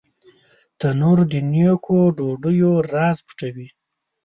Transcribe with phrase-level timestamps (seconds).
[0.79, 3.67] تنور د نیکو ډوډیو راز پټوي